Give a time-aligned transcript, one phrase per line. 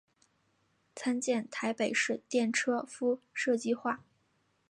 [0.95, 4.03] 参见台北市电车敷设计画。